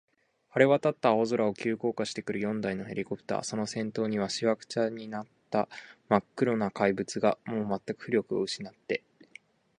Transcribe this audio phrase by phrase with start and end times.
[0.49, 5.69] 晴れわたった青空を、急降下してくる四台のヘリコプター、その先頭には、しわくちゃになった
[6.09, 9.03] まっ黒な怪物が、もうまったく浮力をうしなって、